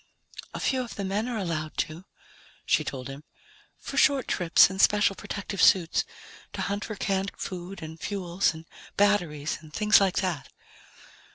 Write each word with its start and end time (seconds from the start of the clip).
"A 0.55 0.59
few 0.59 0.81
of 0.81 0.95
the 0.95 1.05
men 1.05 1.27
are 1.29 1.37
allowed 1.37 1.77
to," 1.77 2.05
she 2.65 2.83
told 2.83 3.07
him, 3.07 3.23
"for 3.77 3.97
short 3.97 4.27
trips 4.27 4.67
in 4.67 4.79
special 4.79 5.15
protective 5.15 5.61
suits, 5.61 6.05
to 6.53 6.61
hunt 6.63 6.85
for 6.85 6.95
canned 6.95 7.33
food 7.37 7.83
and 7.83 7.99
fuels 7.99 8.51
and 8.51 8.65
batteries 8.97 9.59
and 9.61 9.71
things 9.71 10.01
like 10.01 10.15
that." 10.21 10.49